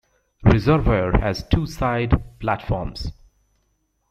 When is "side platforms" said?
1.67-3.11